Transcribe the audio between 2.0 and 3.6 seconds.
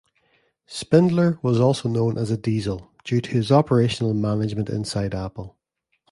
as "diesel" due to his